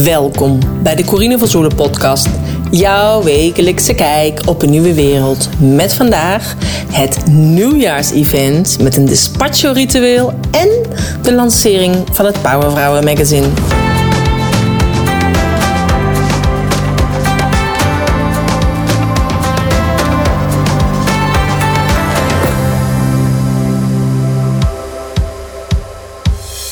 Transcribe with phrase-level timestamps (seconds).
[0.00, 2.28] Welkom bij de Corine van Zoelen podcast.
[2.70, 5.48] Jouw wekelijkse kijk op een nieuwe wereld.
[5.58, 6.56] Met vandaag
[6.90, 10.68] het nieuwjaarsevent met een despacho ritueel en
[11.22, 13.46] de lancering van het Powervrouwen magazine.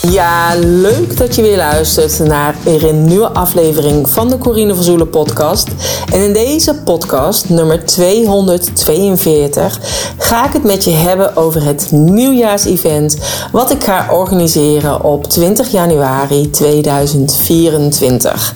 [0.08, 4.84] Ja, leuk dat je weer luistert naar weer een nieuwe aflevering van de Corine van
[4.84, 5.68] Zoelen podcast.
[6.12, 9.80] En in deze podcast, nummer 242,
[10.18, 13.16] ga ik het met je hebben over het nieuwjaarsevent
[13.52, 18.54] wat ik ga organiseren op 20 januari 2024.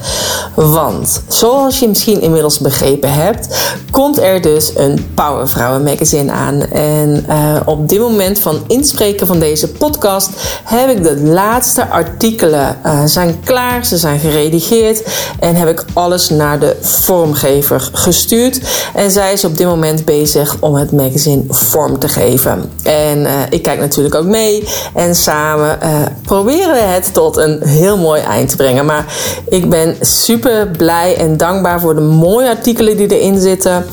[0.55, 6.63] Want, zoals je misschien inmiddels begrepen hebt, komt er dus een Powervrouwen magazine aan.
[6.63, 10.31] En uh, op dit moment van inspreken van deze podcast
[10.65, 15.03] heb ik de laatste artikelen uh, zijn klaar, ze zijn geredigeerd
[15.39, 18.61] en heb ik alles naar de vormgever gestuurd.
[18.95, 22.73] En zij is op dit moment bezig om het magazine vorm te geven.
[22.83, 25.89] En uh, ik kijk natuurlijk ook mee en samen uh,
[26.23, 28.87] proberen we het tot een heel mooi eind te brengen.
[28.87, 29.05] Maar
[29.49, 33.85] ik ben super blij en dankbaar voor de mooie artikelen die erin zitten.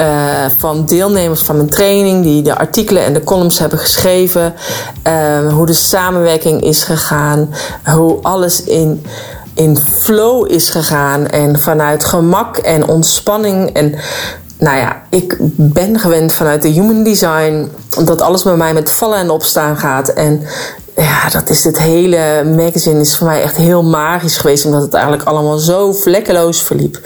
[0.00, 4.54] Uh, van deelnemers van mijn training die de artikelen en de columns hebben geschreven.
[5.06, 7.54] Uh, hoe de samenwerking is gegaan.
[7.84, 9.06] Hoe alles in,
[9.54, 11.26] in flow is gegaan.
[11.26, 13.70] En vanuit gemak en ontspanning.
[13.72, 13.94] En
[14.58, 17.70] nou ja, ik ben gewend vanuit de human design.
[18.04, 20.08] Dat alles bij mij met vallen en opstaan gaat.
[20.08, 20.42] En
[20.96, 24.64] ja, dat is het hele magazine is voor mij echt heel magisch geweest.
[24.64, 27.00] Omdat het eigenlijk allemaal zo vlekkeloos verliep.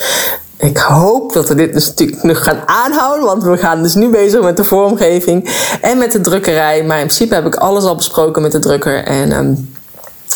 [0.61, 4.09] Ik hoop dat we dit dus natuurlijk nog gaan aanhouden, want we gaan dus nu
[4.09, 5.49] bezig met de vormgeving
[5.81, 6.85] en met de drukkerij.
[6.85, 9.73] Maar in principe heb ik alles al besproken met de drukker en um,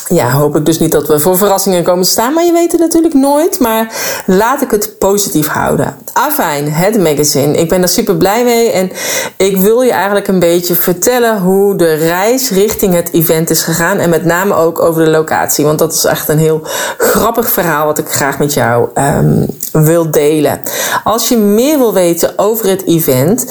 [0.08, 2.32] ja, hoop ik dus niet dat we voor verrassingen komen staan.
[2.32, 3.58] Maar je weet het natuurlijk nooit.
[3.58, 3.92] Maar
[4.26, 5.96] laat ik het positief houden.
[6.12, 7.56] Afijn, het magazine.
[7.56, 8.70] Ik ben daar super blij mee.
[8.70, 8.90] En
[9.36, 13.98] ik wil je eigenlijk een beetje vertellen hoe de reis richting het event is gegaan.
[13.98, 15.64] En met name ook over de locatie.
[15.64, 16.60] Want dat is echt een heel
[16.98, 20.60] grappig verhaal wat ik graag met jou um, wil delen.
[21.04, 23.46] Als je meer wil weten over het event,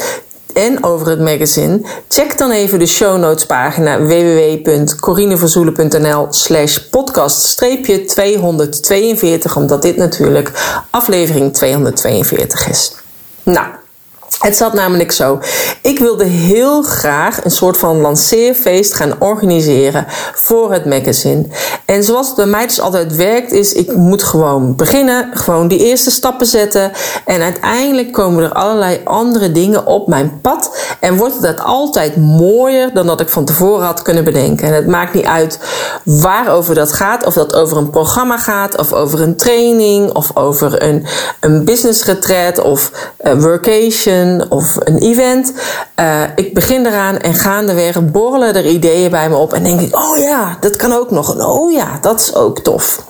[0.54, 9.56] en over het magazine, check dan even de show notes pagina www.corineverzoelen.nl slash podcast 242,
[9.56, 10.52] omdat dit natuurlijk
[10.90, 12.96] aflevering 242 is.
[13.44, 13.68] Nou,
[14.44, 15.40] het zat namelijk zo.
[15.82, 21.46] Ik wilde heel graag een soort van lanceerfeest gaan organiseren voor het magazine.
[21.86, 25.86] En zoals het bij mij dus altijd werkt, is ik moet gewoon beginnen, gewoon die
[25.86, 26.92] eerste stappen zetten.
[27.26, 30.78] En uiteindelijk komen er allerlei andere dingen op mijn pad.
[31.00, 34.68] En wordt het altijd mooier dan dat ik van tevoren had kunnen bedenken.
[34.68, 35.60] En het maakt niet uit
[36.04, 37.26] waarover dat gaat.
[37.26, 41.06] Of dat over een programma gaat, of over een training, of over een,
[41.40, 45.54] een business retreat, of een workation of een event.
[46.00, 49.54] Uh, ik begin eraan en gaandeweg borrelen er ideeën bij me op.
[49.54, 51.46] En denk ik, oh ja, dat kan ook nog.
[51.46, 53.06] Oh ja, dat is ook tof.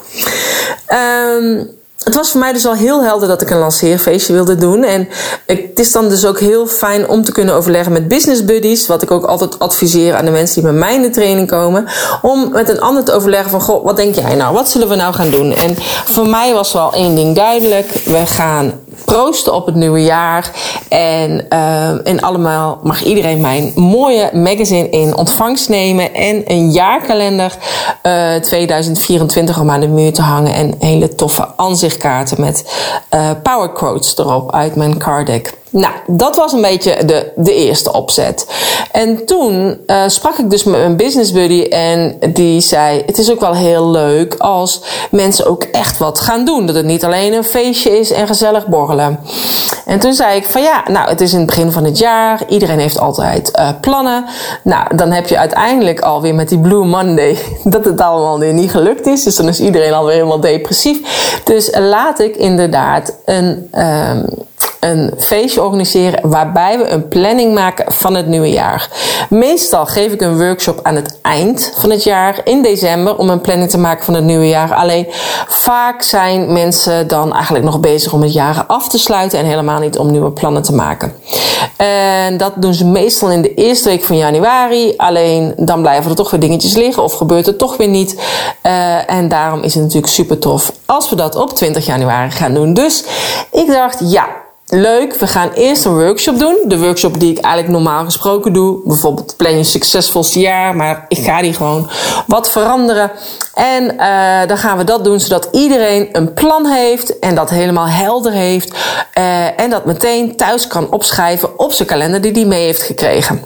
[1.38, 1.70] Um,
[2.04, 4.84] het was voor mij dus al heel helder dat ik een lanceerfeestje wilde doen.
[4.84, 5.08] En
[5.46, 8.88] het is dan dus ook heel fijn om te kunnen overleggen met business buddies.
[8.88, 11.88] Wat ik ook altijd adviseer aan de mensen die bij mij in de training komen.
[12.22, 14.54] Om met een ander te overleggen van, goh, wat denk jij nou?
[14.54, 15.54] Wat zullen we nou gaan doen?
[15.54, 15.76] En
[16.06, 17.92] voor mij was wel één ding duidelijk.
[18.06, 18.74] We gaan
[19.06, 20.52] proosten op het nieuwe jaar.
[20.90, 26.14] En, uh, en allemaal mag iedereen mijn mooie magazine in ontvangst nemen.
[26.14, 27.58] En een jaarkalender
[28.04, 30.54] uh, 2024 om aan de muur te hangen.
[30.54, 32.74] En hele toffe aanzichtkaarten met
[33.14, 35.62] uh, power quotes erop uit mijn card deck.
[35.74, 38.48] Nou, dat was een beetje de, de eerste opzet.
[38.92, 43.32] En toen uh, sprak ik dus met mijn business buddy en die zei: Het is
[43.32, 44.82] ook wel heel leuk als
[45.12, 46.66] mensen ook echt wat gaan doen.
[46.66, 49.20] Dat het niet alleen een feestje is en gezellig borrelen.
[49.86, 52.42] En toen zei ik: Van ja, nou, het is in het begin van het jaar.
[52.48, 54.26] Iedereen heeft altijd uh, plannen.
[54.64, 58.72] Nou, dan heb je uiteindelijk alweer met die Blue Monday dat het allemaal weer niet
[58.72, 59.24] gelukt is.
[59.24, 60.98] Dus dan is iedereen alweer helemaal depressief.
[61.44, 63.70] Dus laat ik inderdaad een.
[63.74, 64.26] Um,
[64.84, 68.90] een feestje organiseren waarbij we een planning maken van het nieuwe jaar.
[69.30, 73.42] Meestal geef ik een workshop aan het eind van het jaar in december om een
[73.42, 74.74] planning te maken van het nieuwe jaar.
[74.74, 75.08] Alleen
[75.48, 79.80] vaak zijn mensen dan eigenlijk nog bezig om het jaar af te sluiten en helemaal
[79.80, 81.14] niet om nieuwe plannen te maken.
[81.78, 84.94] En dat doen ze meestal in de eerste week van januari.
[84.98, 88.22] Alleen dan blijven er toch weer dingetjes liggen of gebeurt het toch weer niet.
[88.66, 92.54] Uh, en daarom is het natuurlijk super tof als we dat op 20 januari gaan
[92.54, 92.74] doen.
[92.74, 93.04] Dus
[93.52, 94.28] ik dacht, ja,
[94.74, 96.58] leuk, we gaan eerst een workshop doen.
[96.66, 98.80] De workshop die ik eigenlijk normaal gesproken doe.
[98.84, 100.76] Bijvoorbeeld plan je succesvolste jaar.
[100.76, 101.90] Maar ik ga die gewoon
[102.28, 103.12] wat veranderen.
[103.54, 107.20] En uh, dan gaan we dat doen zodat iedereen een plan heeft.
[107.20, 108.72] En dat helemaal helder heeft.
[109.18, 113.42] Uh, en dat meteen thuis kan opschrijven op zijn kalender die hij mee heeft gekregen.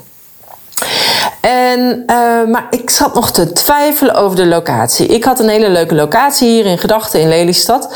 [1.41, 5.07] En, uh, maar ik zat nog te twijfelen over de locatie.
[5.07, 7.89] Ik had een hele leuke locatie hier in gedachten in Lelystad.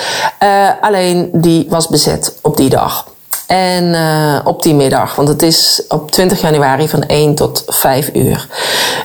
[0.82, 3.06] Alleen die was bezet op die dag.
[3.52, 8.10] En uh, op die middag, want het is op 20 januari van 1 tot 5
[8.14, 8.48] uur.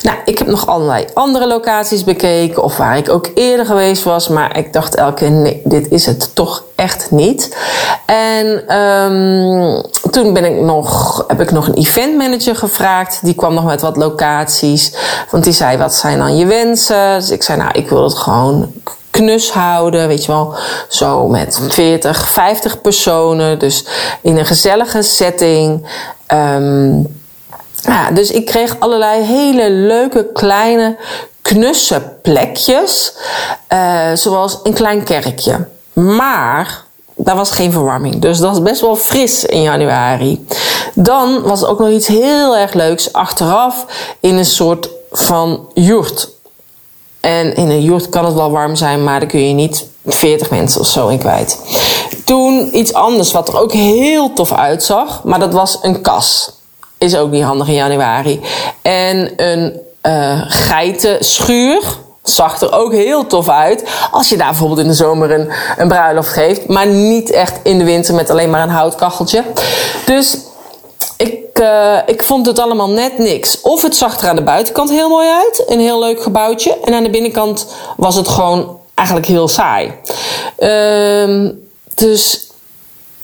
[0.03, 4.29] Nou, ik heb nog allerlei andere locaties bekeken, of waar ik ook eerder geweest was,
[4.29, 7.57] maar ik dacht elke keer: nee, dit is het toch echt niet.
[8.07, 13.19] En um, toen ben ik nog, heb ik nog een event manager gevraagd.
[13.23, 14.93] Die kwam nog met wat locaties.
[15.31, 17.19] Want die zei: Wat zijn dan je wensen?
[17.19, 18.73] Dus ik zei: Nou, ik wil het gewoon
[19.17, 20.55] knus houden, weet je wel.
[20.89, 23.59] Zo met 40, 50 personen.
[23.59, 23.85] Dus
[24.23, 25.89] in een gezellige setting.
[26.33, 27.21] Um,
[27.83, 30.97] ja, dus ik kreeg allerlei hele leuke kleine
[31.43, 33.15] knusse plekjes.
[33.73, 35.69] Uh, zoals een klein kerkje.
[35.93, 36.85] Maar
[37.15, 38.19] daar was geen verwarming.
[38.19, 40.47] Dus dat was best wel fris in januari.
[40.95, 43.87] Dan was ook nog iets heel erg leuks achteraf
[44.21, 46.29] in een soort van joert.
[47.27, 50.51] En in een joert kan het wel warm zijn, maar dan kun je niet 40
[50.51, 51.61] mensen of zo in kwijt.
[52.25, 56.53] Toen iets anders wat er ook heel tof uitzag, maar dat was een kas.
[56.99, 58.41] Is ook niet handig in januari.
[58.83, 61.83] En een uh, geitenschuur
[62.23, 63.89] zag er ook heel tof uit.
[64.11, 66.69] Als je daar bijvoorbeeld in de zomer een, een bruiloft geeft.
[66.69, 69.45] Maar niet echt in de winter met alleen maar een houtkacheltje.
[70.05, 70.39] Dus
[71.57, 73.61] ik, uh, ik vond het allemaal net niks.
[73.61, 75.65] Of het zag er aan de buitenkant heel mooi uit.
[75.67, 76.79] Een heel leuk gebouwtje.
[76.85, 77.67] En aan de binnenkant
[77.97, 79.93] was het gewoon eigenlijk heel saai.
[80.59, 81.51] Uh,
[81.95, 82.51] dus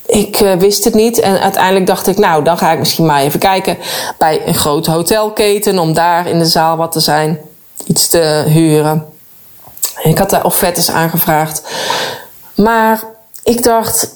[0.06, 1.18] ik uh, wist het niet.
[1.18, 3.78] En uiteindelijk dacht ik, nou, dan ga ik misschien maar even kijken
[4.18, 5.78] bij een grote hotelketen.
[5.78, 7.40] Om daar in de zaal wat te zijn.
[7.86, 9.06] Iets te huren.
[10.02, 11.62] Ik had daar offertes aangevraagd.
[12.54, 13.04] Maar
[13.42, 14.08] ik dacht,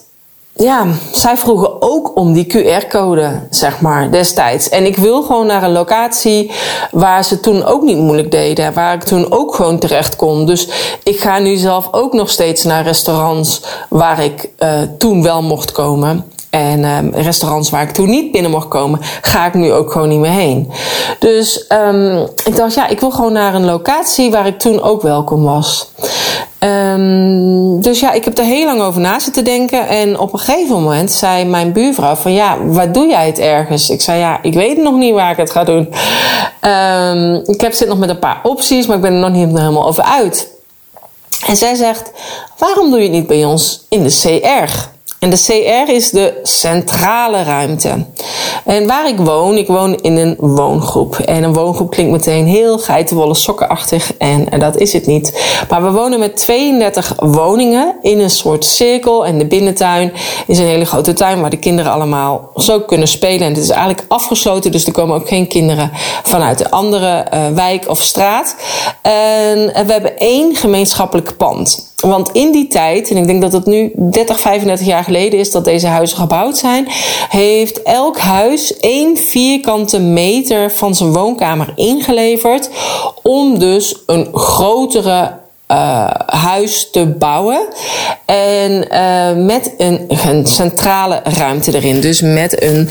[0.57, 4.69] ja, zij vroegen ook om die QR-code, zeg maar, destijds.
[4.69, 6.51] En ik wil gewoon naar een locatie
[6.91, 8.75] waar ze toen ook niet moeilijk deden.
[8.75, 10.47] Waar ik toen ook gewoon terecht kon.
[10.47, 10.69] Dus
[11.03, 15.73] ik ga nu zelf ook nog steeds naar restaurants waar ik uh, toen wel mocht
[15.73, 16.25] komen.
[16.51, 20.09] En um, restaurants waar ik toen niet binnen mocht komen, ga ik nu ook gewoon
[20.09, 20.71] niet meer heen.
[21.19, 25.03] Dus um, ik dacht, ja, ik wil gewoon naar een locatie waar ik toen ook
[25.03, 25.91] welkom was.
[26.67, 29.89] Um, dus ja, ik heb er heel lang over na zitten denken.
[29.89, 33.91] En op een gegeven moment zei mijn buurvrouw van ja, waar doe jij het ergens?
[33.91, 35.95] Ik zei ja, ik weet nog niet waar ik het ga doen.
[36.71, 39.59] Um, ik heb zit nog met een paar opties, maar ik ben er nog niet
[39.59, 40.55] helemaal over uit.
[41.47, 42.13] En zij zegt,
[42.59, 44.95] waarom doe je het niet bij ons in de CR?
[45.19, 48.05] En de CR is de centrale ruimte.
[48.65, 51.17] En waar ik woon, ik woon in een woongroep.
[51.17, 54.17] En een woongroep klinkt meteen heel geitenwolle sokkenachtig.
[54.19, 55.57] En, en dat is het niet.
[55.69, 59.27] Maar we wonen met 32 woningen in een soort cirkel.
[59.27, 60.13] En de binnentuin
[60.47, 63.47] is een hele grote tuin waar de kinderen allemaal zo kunnen spelen.
[63.47, 65.91] En het is eigenlijk afgesloten, dus er komen ook geen kinderen
[66.23, 68.57] vanuit de andere uh, wijk of straat.
[69.03, 71.95] En we hebben één gemeenschappelijk pand.
[72.01, 75.51] Want in die tijd, en ik denk dat het nu 30, 35 jaar geleden is
[75.51, 76.89] dat deze huizen gebouwd zijn,
[77.29, 82.71] heeft elk huis één vierkante meter van zijn woonkamer ingeleverd
[83.23, 87.69] om dus een grotere uh, huis te bouwen.
[88.25, 92.01] En uh, met een, een, centrale ruimte erin.
[92.01, 92.89] Dus met een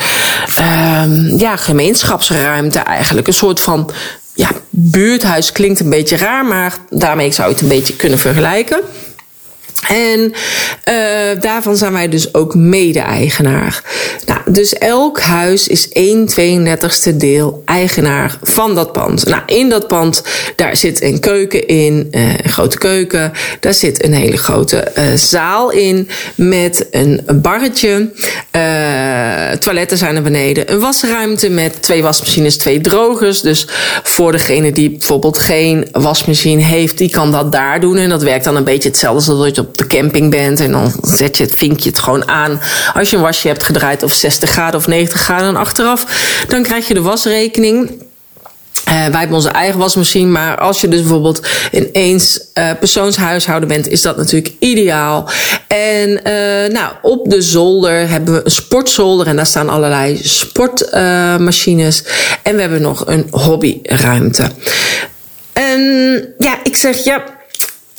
[0.59, 3.27] uh, ja, gemeenschapsruimte eigenlijk.
[3.27, 3.89] Een soort van
[4.33, 8.81] ja, buurthuis klinkt een beetje raar, maar daarmee zou je het een beetje kunnen vergelijken.
[9.87, 10.33] En
[10.89, 13.83] uh, daarvan zijn wij dus ook mede-eigenaar.
[14.25, 19.25] Nou, dus elk huis is 1 32ste deel eigenaar van dat pand.
[19.25, 20.23] Nou, in dat pand,
[20.55, 23.31] daar zit een keuken in, uh, een grote keuken.
[23.59, 28.11] Daar zit een hele grote uh, zaal in met een barretje.
[29.59, 30.71] toiletten zijn er beneden.
[30.71, 33.41] Een wasruimte met twee wasmachines, twee drogers.
[33.41, 33.67] Dus
[34.03, 37.97] voor degene die bijvoorbeeld geen wasmachine heeft, die kan dat daar doen.
[37.97, 40.71] En dat werkt dan een beetje hetzelfde als dat je op de camping bent en
[40.71, 42.61] dan zet je het vinkje het gewoon aan.
[42.93, 46.05] Als je een wasje hebt gedraaid of 60 graden of 90 graden en achteraf,
[46.47, 48.03] dan krijg je de wasrekening.
[48.89, 53.67] Uh, wij hebben onze eigen wasmachine, maar als je dus bijvoorbeeld in eens uh, persoonshuishouden
[53.67, 55.29] bent, is dat natuurlijk ideaal.
[55.67, 62.03] En uh, nou, op de zolder hebben we een sportzolder en daar staan allerlei sportmachines.
[62.43, 64.49] en we hebben nog een hobbyruimte.
[65.53, 65.81] En
[66.37, 67.23] ja, ik zeg ja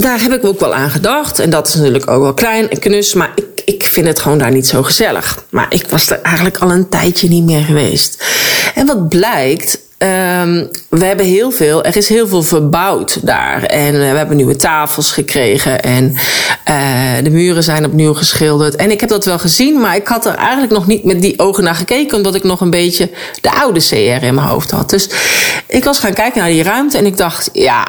[0.07, 1.39] daar heb ik ook wel aan gedacht.
[1.39, 3.15] En dat is natuurlijk ook wel klein en knus.
[3.15, 5.45] Maar ik, ik vind het gewoon daar niet zo gezellig.
[5.51, 8.25] Maar ik was er eigenlijk al een tijdje niet meer geweest.
[8.75, 13.63] En wat blijkt, Um, we hebben heel veel, er is heel veel verbouwd daar.
[13.63, 15.83] En we hebben nieuwe tafels gekregen.
[15.83, 16.13] En
[16.71, 18.77] uh, de muren zijn opnieuw geschilderd.
[18.77, 21.39] En ik heb dat wel gezien, maar ik had er eigenlijk nog niet met die
[21.39, 22.17] ogen naar gekeken.
[22.17, 23.11] Omdat ik nog een beetje
[23.41, 24.91] de oude CR in mijn hoofd had.
[24.91, 25.09] Dus
[25.67, 27.87] ik was gaan kijken naar die ruimte en ik dacht, ja,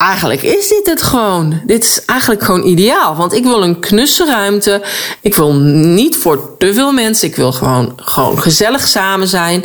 [0.00, 1.60] eigenlijk is dit het gewoon.
[1.66, 3.16] Dit is eigenlijk gewoon ideaal.
[3.16, 4.82] Want ik wil een knusse ruimte.
[5.20, 7.28] Ik wil niet voor te veel mensen.
[7.28, 9.64] Ik wil gewoon, gewoon gezellig samen zijn.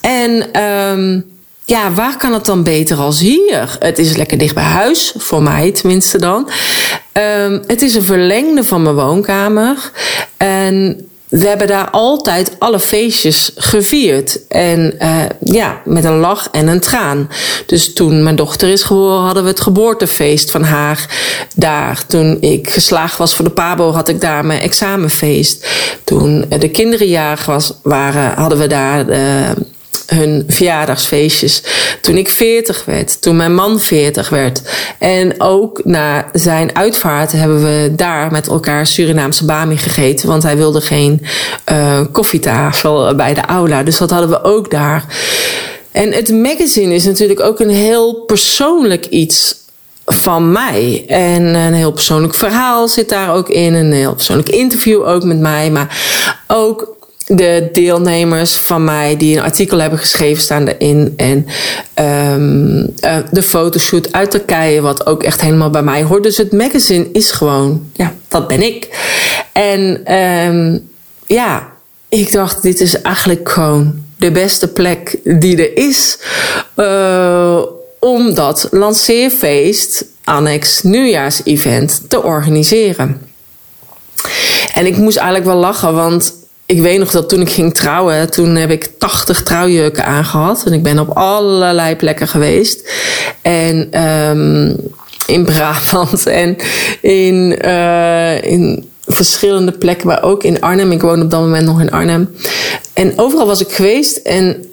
[0.00, 1.24] En um,
[1.64, 3.76] ja, waar kan het dan beter als hier?
[3.78, 6.50] Het is lekker dicht bij huis, voor mij tenminste dan.
[7.12, 9.90] Um, het is een verlengde van mijn woonkamer.
[10.36, 14.46] En we hebben daar altijd alle feestjes gevierd.
[14.48, 17.28] En uh, ja, met een lach en een traan.
[17.66, 21.06] Dus toen mijn dochter is geboren, hadden we het geboortefeest van haar
[21.56, 22.06] daar.
[22.06, 25.66] Toen ik geslaagd was voor de PABO, had ik daar mijn examenfeest.
[26.04, 29.08] Toen de kinderen was, waren, hadden we daar.
[29.08, 29.50] Uh,
[30.06, 31.62] hun verjaardagsfeestjes.
[32.00, 34.62] Toen ik 40 werd, toen mijn man 40 werd.
[34.98, 40.28] En ook na zijn uitvaart hebben we daar met elkaar Surinaamse bami gegeten.
[40.28, 41.26] Want hij wilde geen
[41.72, 43.82] uh, koffietafel bij de aula.
[43.82, 45.04] Dus dat hadden we ook daar.
[45.90, 49.60] En het magazine is natuurlijk ook een heel persoonlijk iets
[50.06, 51.04] van mij.
[51.06, 53.74] En een heel persoonlijk verhaal zit daar ook in.
[53.74, 55.70] Een heel persoonlijk interview ook met mij.
[55.70, 56.04] Maar
[56.46, 56.96] ook
[57.36, 61.14] de deelnemers van mij die een artikel hebben geschreven staan erin.
[61.16, 61.46] En
[62.34, 66.22] um, uh, de fotoshoot uit Turkije, wat ook echt helemaal bij mij hoort.
[66.22, 68.88] Dus het magazine is gewoon, ja, dat ben ik.
[69.52, 70.88] En um,
[71.26, 71.72] ja,
[72.08, 76.18] ik dacht, dit is eigenlijk gewoon de beste plek die er is.
[76.76, 77.62] Uh,
[77.98, 83.20] om dat lanceerfeest, annex nieuwjaarsevent, te organiseren.
[84.74, 86.34] En ik moest eigenlijk wel lachen, want
[86.72, 90.62] ik weet nog dat toen ik ging trouwen, toen heb ik 80 trouwjurken aangehad.
[90.66, 92.92] En ik ben op allerlei plekken geweest.
[93.42, 94.76] En um,
[95.26, 96.56] in Brabant en
[97.00, 100.92] in, uh, in verschillende plekken, maar ook in Arnhem.
[100.92, 102.36] Ik woon op dat moment nog in Arnhem.
[102.92, 104.16] En overal was ik geweest.
[104.16, 104.64] En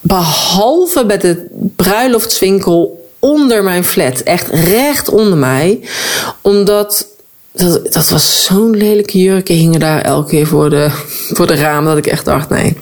[0.00, 5.80] behalve bij de bruiloftswinkel onder mijn flat, echt recht onder mij,
[6.42, 7.06] omdat
[7.58, 10.88] dat, dat was zo'n lelijke jurken hingen daar elke keer voor de,
[11.32, 11.84] voor de raam.
[11.84, 12.76] Dat ik echt dacht, nee,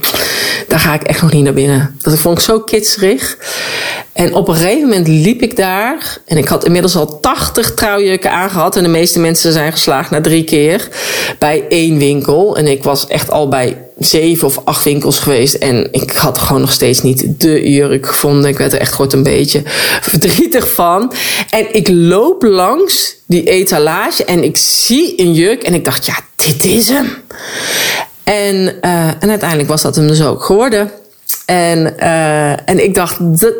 [0.68, 1.96] daar ga ik echt nog niet naar binnen.
[2.02, 3.36] Dat vond ik zo kitserig.
[4.12, 6.18] En op een gegeven moment liep ik daar.
[6.26, 8.76] En ik had inmiddels al 80 trouwjurken aangehad.
[8.76, 10.88] En de meeste mensen zijn geslaagd na drie keer.
[11.38, 12.56] Bij één winkel.
[12.56, 15.54] En ik was echt al bij zeven of acht winkels geweest.
[15.54, 18.50] En ik had gewoon nog steeds niet de jurk gevonden.
[18.50, 19.62] Ik werd er echt gewoon een beetje
[20.10, 21.12] verdrietig van.
[21.50, 24.24] En ik loop langs die etalage.
[24.24, 25.62] En ik zie een jurk.
[25.62, 27.08] En ik dacht, ja, dit is hem.
[28.24, 30.90] En, uh, en uiteindelijk was dat hem dus ook geworden.
[31.46, 33.16] En, uh, en ik dacht,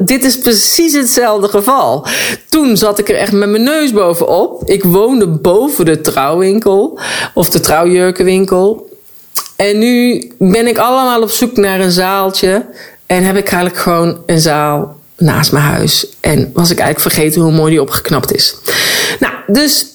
[0.06, 2.06] dit is precies hetzelfde geval.
[2.48, 4.62] Toen zat ik er echt met mijn neus bovenop.
[4.64, 6.98] Ik woonde boven de trouwwinkel
[7.34, 8.88] of de trouwjurkenwinkel.
[9.56, 12.66] En nu ben ik allemaal op zoek naar een zaaltje.
[13.06, 16.06] En heb ik eigenlijk gewoon een zaal naast mijn huis.
[16.20, 18.56] En was ik eigenlijk vergeten hoe mooi die opgeknapt is.
[19.18, 19.86] Nou, dus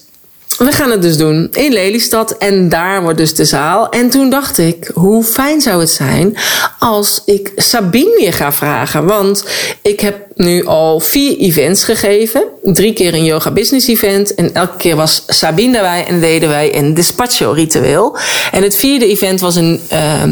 [0.58, 3.88] we gaan het dus doen in Lelystad en daar wordt dus de zaal.
[3.88, 6.36] En toen dacht ik, hoe fijn zou het zijn
[6.78, 9.04] als ik Sabine weer ga vragen.
[9.04, 9.44] Want
[9.82, 12.42] ik heb nu al vier events gegeven.
[12.62, 14.34] Drie keer een yoga business event.
[14.34, 18.16] En elke keer was Sabine daarbij en deden wij een despacho ritueel.
[18.50, 19.80] En het vierde event was een...
[19.92, 20.22] Uh,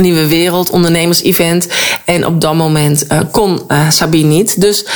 [0.00, 1.68] Nieuwe Wereld Ondernemers Event.
[2.04, 4.60] En op dat moment uh, kon uh, Sabine niet.
[4.60, 4.86] Dus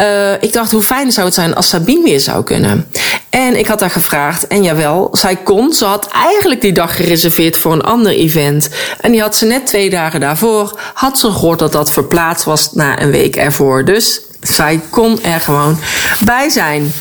[0.00, 2.86] uh, ik dacht, hoe fijn zou het zijn als Sabine weer zou kunnen.
[3.30, 4.46] En ik had haar gevraagd.
[4.46, 5.72] En jawel, zij kon.
[5.72, 8.68] Ze had eigenlijk die dag gereserveerd voor een ander event.
[9.00, 10.80] En die had ze net twee dagen daarvoor.
[10.94, 13.84] Had ze gehoord dat dat verplaatst was na een week ervoor.
[13.84, 15.78] Dus zij kon er gewoon
[16.24, 16.92] bij zijn.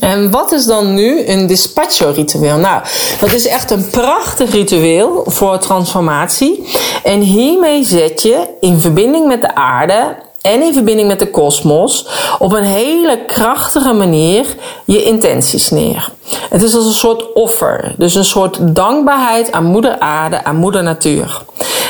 [0.00, 2.56] En wat is dan nu een despacho-ritueel?
[2.56, 2.82] Nou,
[3.20, 6.68] dat is echt een prachtig ritueel voor transformatie.
[7.02, 12.06] En hiermee zet je in verbinding met de aarde en in verbinding met de kosmos
[12.38, 14.46] op een hele krachtige manier
[14.84, 16.12] je intenties neer.
[16.50, 20.82] Het is als een soort offer, dus een soort dankbaarheid aan moeder aarde, aan moeder
[20.82, 21.42] natuur.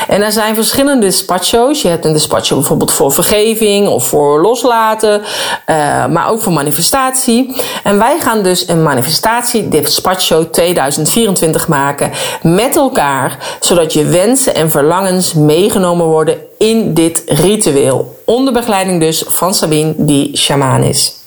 [0.07, 1.81] En er zijn verschillende despacho's.
[1.81, 7.55] Je hebt een despacho bijvoorbeeld voor vergeving of voor loslaten, uh, maar ook voor manifestatie.
[7.83, 14.71] En wij gaan dus een manifestatie despacho 2024 maken met elkaar, zodat je wensen en
[14.71, 18.19] verlangens meegenomen worden in dit ritueel.
[18.25, 21.18] Onder begeleiding dus van Sabine, die shamaan is.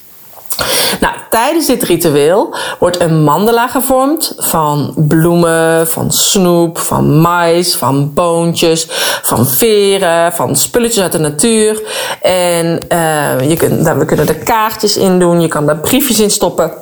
[1.01, 8.15] Nou, tijdens dit ritueel wordt een mandala gevormd van bloemen, van snoep, van mais, van
[8.15, 8.87] boontjes,
[9.23, 11.83] van veren, van spulletjes uit de natuur.
[12.23, 16.21] En uh, je kunt, daar, we kunnen er kaartjes in doen, je kan daar briefjes
[16.21, 16.73] in stoppen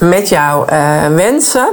[0.00, 1.68] met jouw uh, wensen.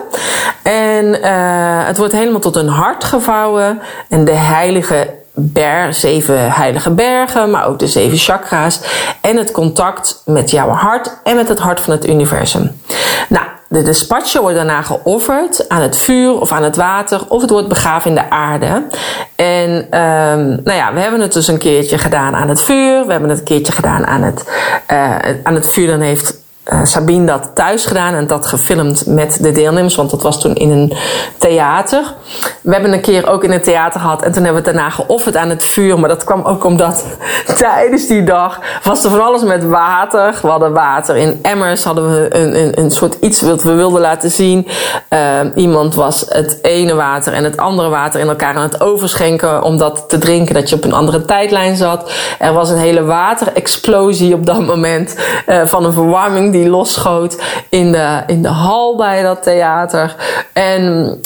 [0.63, 3.81] En uh, het wordt helemaal tot een hart gevouwen.
[4.09, 8.79] En de heilige ber, zeven heilige bergen, maar ook de zeven chakra's.
[9.21, 12.81] En het contact met jouw hart en met het hart van het universum.
[13.29, 17.49] Nou, de despacho wordt daarna geofferd aan het vuur of aan het water, of het
[17.49, 18.83] wordt begraven in de aarde.
[19.35, 23.05] En um, nou ja, we hebben het dus een keertje gedaan aan het vuur.
[23.05, 24.49] We hebben het een keertje gedaan aan het,
[24.91, 25.88] uh, aan het vuur.
[25.88, 26.38] Dan heeft
[26.73, 30.55] uh, Sabine dat thuis gedaan en dat gefilmd met de deelnemers, want dat was toen
[30.55, 30.93] in een
[31.38, 32.13] theater.
[32.61, 34.89] We hebben een keer ook in een theater gehad en toen hebben we het daarna
[34.89, 37.05] geofferd aan het vuur, maar dat kwam ook omdat
[37.57, 40.39] tijdens die dag was er van alles met water.
[40.41, 44.01] We hadden water in emmers, hadden we een, een, een soort iets wat we wilden
[44.01, 44.67] laten zien.
[45.09, 49.63] Uh, iemand was het ene water en het andere water in elkaar aan het overschenken
[49.63, 52.11] om dat te drinken, dat je op een andere tijdlijn zat.
[52.39, 55.15] Er was een hele waterexplosie op dat moment
[55.47, 60.16] uh, van een verwarming die losschoot in de, in de hal bij dat theater.
[60.54, 60.84] En,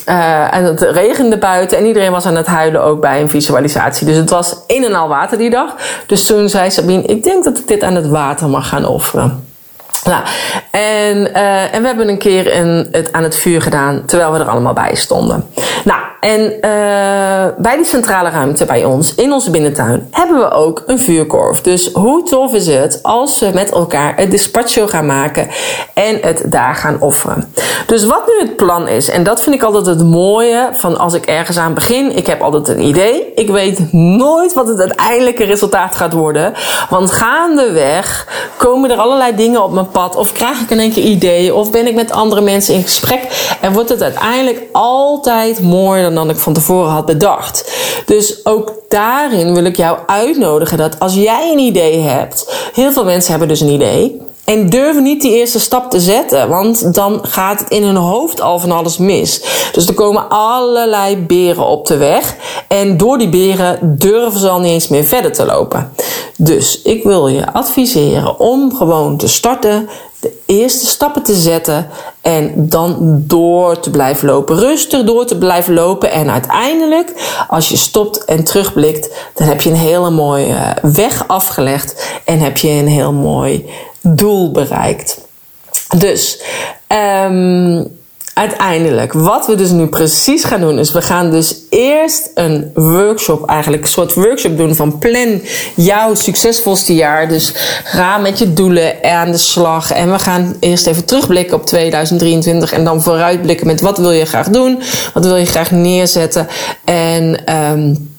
[0.09, 4.05] uh, en het regende buiten en iedereen was aan het huilen ook bij een visualisatie.
[4.05, 5.75] Dus het was een en al water die dag.
[6.07, 9.52] Dus toen zei Sabine, ik denk dat ik dit aan het water mag gaan offeren.
[10.03, 10.23] Nou,
[10.71, 12.53] en, uh, en we hebben een keer
[12.91, 15.47] het aan het vuur gedaan terwijl we er allemaal bij stonden.
[15.83, 16.61] Nou, en uh,
[17.57, 21.61] bij die centrale ruimte bij ons, in onze binnentuin, hebben we ook een vuurkorf.
[21.61, 25.47] Dus hoe tof is het als we met elkaar het dispatcho gaan maken
[25.93, 27.53] en het daar gaan offeren.
[27.85, 31.13] Dus wat nu het plan is, en dat vind ik altijd het mooie van als
[31.13, 32.15] ik ergens aan begin.
[32.15, 33.31] Ik heb altijd een idee.
[33.35, 36.53] Ik weet nooit wat het uiteindelijke resultaat gaat worden.
[36.89, 40.15] Want gaandeweg komen er allerlei dingen op mijn pad.
[40.15, 41.53] Of krijg ik in één keer ideeën.
[41.53, 43.55] Of ben ik met andere mensen in gesprek.
[43.61, 47.71] En wordt het uiteindelijk altijd mooier dan ik van tevoren had bedacht.
[48.05, 52.69] Dus ook daarin wil ik jou uitnodigen dat als jij een idee hebt.
[52.73, 54.21] Heel veel mensen hebben dus een idee.
[54.43, 58.41] En durven niet die eerste stap te zetten, want dan gaat het in hun hoofd
[58.41, 59.41] al van alles mis.
[59.71, 62.35] Dus er komen allerlei beren op de weg.
[62.67, 65.93] En door die beren durven ze al niet eens meer verder te lopen.
[66.37, 69.89] Dus ik wil je adviseren om gewoon te starten,
[70.23, 71.89] de eerste stappen te zetten
[72.21, 74.59] en dan door te blijven lopen.
[74.59, 76.11] Rustig door te blijven lopen.
[76.11, 77.13] En uiteindelijk,
[77.47, 82.57] als je stopt en terugblikt, dan heb je een hele mooie weg afgelegd en heb
[82.57, 83.69] je een heel mooi
[84.01, 85.21] doel bereikt.
[85.97, 86.41] Dus
[87.25, 88.01] um,
[88.33, 93.49] uiteindelijk, wat we dus nu precies gaan doen, is we gaan dus eerst een workshop,
[93.49, 95.41] eigenlijk een soort workshop doen van plan
[95.75, 97.27] jouw succesvolste jaar.
[97.27, 99.91] Dus ga met je doelen aan de slag.
[99.91, 104.25] En we gaan eerst even terugblikken op 2023 en dan vooruitblikken met wat wil je
[104.25, 104.81] graag doen,
[105.13, 106.47] wat wil je graag neerzetten.
[106.85, 108.12] En um,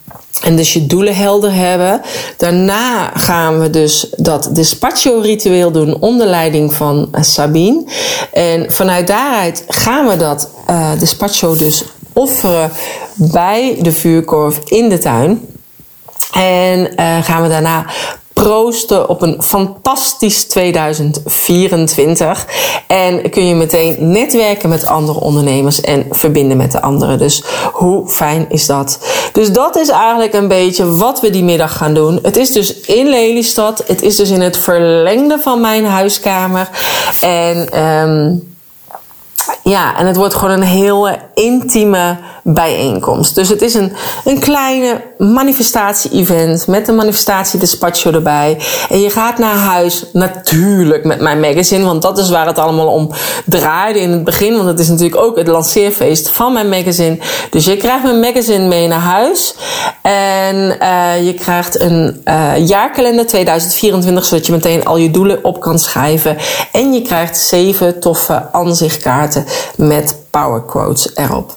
[0.45, 2.01] en dus je doelen helder hebben.
[2.37, 7.85] Daarna gaan we dus dat despacho-ritueel doen onder leiding van Sabine.
[8.33, 12.71] En vanuit daaruit gaan we dat uh, despacho dus offeren
[13.15, 15.49] bij de vuurkorf in de tuin.
[16.33, 17.87] En uh, gaan we daarna
[18.35, 22.47] proosten op een fantastisch 2024.
[22.87, 27.19] En kun je meteen netwerken met andere ondernemers en verbinden met de anderen.
[27.19, 27.43] Dus
[27.73, 28.99] hoe fijn is dat?
[29.33, 32.19] Dus dat is eigenlijk een beetje wat we die middag gaan doen.
[32.23, 33.85] Het is dus in Lelystad.
[33.87, 36.69] Het is dus in het verlengde van mijn huiskamer.
[37.21, 38.54] En um,
[39.63, 43.35] ja, en het wordt gewoon een hele intieme bijeenkomst.
[43.35, 43.93] Dus het is een,
[44.25, 48.59] een kleine manifestatie-event met een manifestatie despacho erbij.
[48.89, 52.87] En je gaat naar huis natuurlijk met mijn magazine, want dat is waar het allemaal
[52.87, 53.11] om
[53.45, 54.57] draaide in het begin.
[54.57, 57.19] Want het is natuurlijk ook het lanceerfeest van mijn magazine.
[57.51, 59.55] Dus je krijgt mijn magazine mee naar huis.
[60.03, 65.61] En uh, je krijgt een uh, jaarkalender 2024, zodat je meteen al je doelen op
[65.61, 66.37] kan schrijven.
[66.73, 69.34] En je krijgt zeven toffe aanzichtkaarten
[69.77, 71.57] met power quotes erop.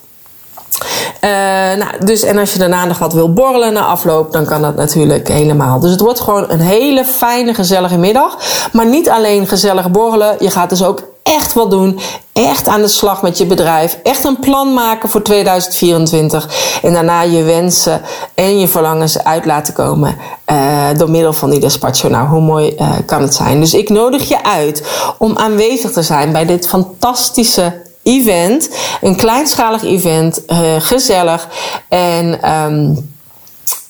[1.21, 1.29] Uh,
[1.77, 4.75] nou, dus, en als je daarna nog wat wil borrelen na afloop, dan kan dat
[4.75, 5.79] natuurlijk helemaal.
[5.79, 8.37] Dus het wordt gewoon een hele fijne, gezellige middag.
[8.71, 10.35] Maar niet alleen gezellig borrelen.
[10.39, 11.99] Je gaat dus ook echt wat doen.
[12.33, 13.99] Echt aan de slag met je bedrijf.
[14.03, 16.79] Echt een plan maken voor 2024.
[16.81, 18.01] En daarna je wensen
[18.33, 20.17] en je verlangens uit laten komen.
[20.51, 22.09] Uh, door middel van die despacho.
[22.09, 23.59] Nou, hoe mooi uh, kan het zijn?
[23.59, 24.83] Dus ik nodig je uit
[25.17, 28.69] om aanwezig te zijn bij dit fantastische event.
[29.01, 31.47] Een kleinschalig event, uh, gezellig.
[31.89, 33.15] En um,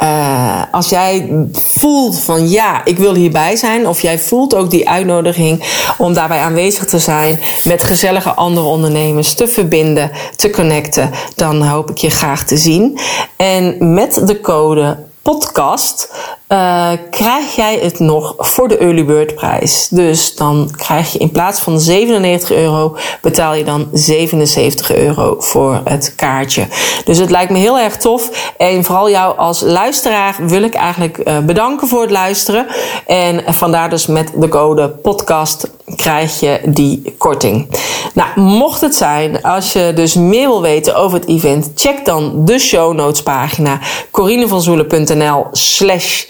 [0.01, 4.89] uh, als jij voelt van ja, ik wil hierbij zijn, of jij voelt ook die
[4.89, 5.63] uitnodiging
[5.97, 11.89] om daarbij aanwezig te zijn, met gezellige andere ondernemers te verbinden, te connecten, dan hoop
[11.89, 12.99] ik je graag te zien.
[13.35, 14.97] En met de code
[15.33, 16.09] podcast
[16.49, 19.87] uh, krijg jij het nog voor de early bird prijs.
[19.89, 25.81] Dus dan krijg je in plaats van 97 euro betaal je dan 77 euro voor
[25.83, 26.67] het kaartje.
[27.05, 28.53] Dus het lijkt me heel erg tof.
[28.57, 32.67] En vooral jou als luisteraar wil ik eigenlijk uh, bedanken voor het luisteren.
[33.05, 37.67] En vandaar dus met de code podcast krijg je die korting.
[38.13, 42.45] Nou, mocht het zijn, als je dus meer wil weten over het event, check dan
[42.45, 43.79] de show notes pagina
[44.11, 46.23] corinevanzoelen.nl slash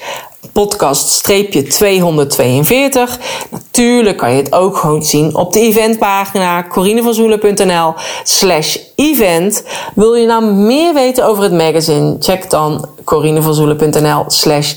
[0.47, 0.51] podcast-242.
[3.49, 7.93] Natuurlijk kan je het ook gewoon zien op de eventpagina corinevanzoelen.nl
[8.23, 9.63] slash event.
[9.95, 12.15] Wil je nou meer weten over het magazine?
[12.19, 14.73] Check dan corinevanzoelen.nl slash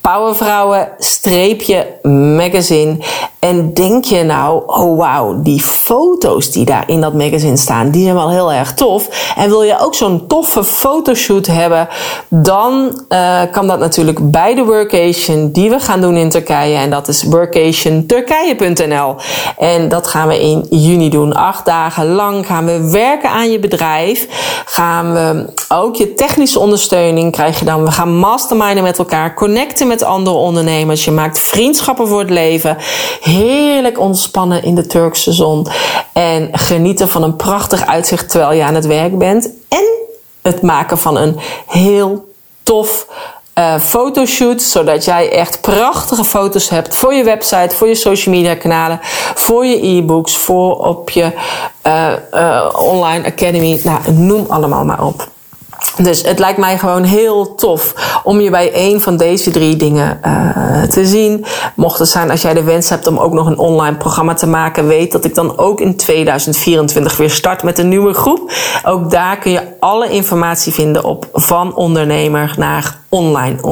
[0.00, 1.98] Powervrouwen streepje
[2.36, 2.96] magazine.
[3.44, 8.02] En denk je nou, oh wauw, die foto's die daar in dat magazine staan, die
[8.02, 9.32] zijn wel heel erg tof.
[9.36, 11.88] En wil je ook zo'n toffe fotoshoot hebben,
[12.28, 16.76] dan uh, kan dat natuurlijk bij de workation die we gaan doen in Turkije.
[16.76, 19.14] En dat is workationturkije.nl.
[19.58, 21.34] En dat gaan we in juni doen.
[21.34, 24.26] Acht dagen lang gaan we werken aan je bedrijf.
[24.64, 27.84] Gaan we ook je technische ondersteuning krijg je dan.
[27.84, 31.04] We gaan masterminden met elkaar, connecten met andere ondernemers.
[31.04, 32.76] Je maakt vriendschappen voor het leven.
[33.32, 35.66] Heerlijk ontspannen in de Turkse zon.
[36.12, 39.50] En genieten van een prachtig uitzicht terwijl je aan het werk bent.
[39.68, 39.84] En
[40.42, 43.06] het maken van een heel tof
[43.58, 48.54] uh, fotoshoot, zodat jij echt prachtige foto's hebt voor je website, voor je social media
[48.54, 48.98] kanalen,
[49.34, 51.32] voor je e-books, voor op je
[51.86, 53.80] uh, uh, online academy.
[53.84, 55.31] Nou, noem allemaal maar op.
[55.98, 60.20] Dus het lijkt mij gewoon heel tof om je bij een van deze drie dingen
[60.26, 61.44] uh, te zien.
[61.74, 64.46] Mocht het zijn als jij de wens hebt om ook nog een online programma te
[64.46, 68.52] maken, weet dat ik dan ook in 2024 weer start met een nieuwe groep.
[68.84, 73.62] Ook daar kun je alle informatie vinden op van ondernemer naar online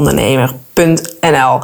[1.20, 1.58] .nl.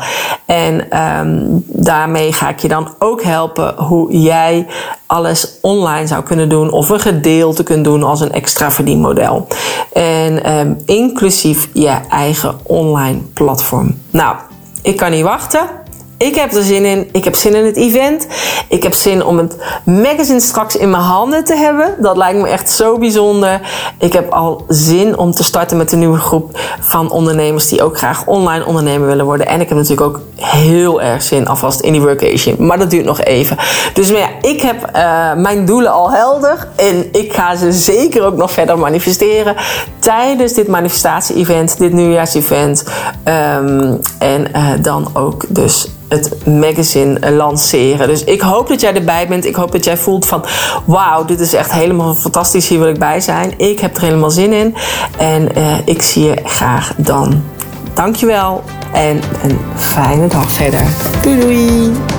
[0.47, 4.66] En um, daarmee ga ik je dan ook helpen hoe jij
[5.07, 9.47] alles online zou kunnen doen of een gedeelte kunt doen als een extra verdienmodel.
[9.92, 14.01] En um, inclusief je eigen online platform.
[14.11, 14.37] Nou,
[14.83, 15.85] ik kan niet wachten.
[16.18, 17.09] Ik heb er zin in.
[17.12, 18.26] Ik heb zin in het event.
[18.68, 21.94] Ik heb zin om het magazine straks in mijn handen te hebben.
[21.98, 23.61] Dat lijkt me echt zo bijzonder.
[23.98, 27.98] Ik heb al zin om te starten met een nieuwe groep van ondernemers die ook
[27.98, 29.46] graag online ondernemer willen worden.
[29.46, 32.57] En ik heb natuurlijk ook heel erg zin alvast in die workation.
[32.59, 33.57] Maar dat duurt nog even.
[33.92, 36.68] Dus maar ja, ik heb uh, mijn doelen al helder.
[36.76, 39.57] En ik ga ze zeker ook nog verder manifesteren
[39.98, 42.85] tijdens dit manifestatie-event, dit nieuwjaars-event.
[43.24, 48.09] Um, en uh, dan ook dus het magazine lanceren.
[48.09, 49.45] Dus ik hoop dat jij erbij bent.
[49.45, 50.45] Ik hoop dat jij voelt van
[50.85, 52.69] wauw, dit is echt helemaal fantastisch.
[52.69, 53.59] Hier wil ik bij zijn.
[53.59, 54.75] Ik heb er helemaal zin in.
[55.19, 57.42] En uh, ik zie je graag dan.
[57.95, 60.83] Dankjewel en een fijne dag verder.
[61.23, 62.15] Doei doei!